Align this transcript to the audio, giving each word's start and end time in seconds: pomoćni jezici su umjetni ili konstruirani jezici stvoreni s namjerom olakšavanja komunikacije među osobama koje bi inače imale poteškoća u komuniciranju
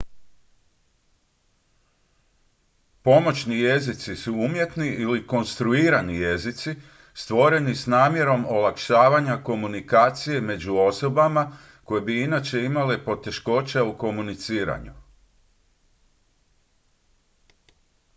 pomoćni 3.03 3.59
jezici 3.59 4.15
su 4.15 4.33
umjetni 4.33 4.87
ili 4.87 5.27
konstruirani 5.27 6.15
jezici 6.17 6.75
stvoreni 7.13 7.75
s 7.75 7.85
namjerom 7.87 8.45
olakšavanja 8.49 9.43
komunikacije 9.43 10.41
među 10.41 10.75
osobama 10.77 11.57
koje 11.83 12.01
bi 12.01 12.21
inače 12.23 12.63
imale 12.65 13.05
poteškoća 13.05 13.83
u 13.83 13.97
komuniciranju 13.97 14.93